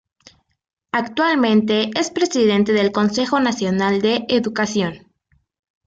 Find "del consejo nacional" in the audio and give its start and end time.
2.73-4.01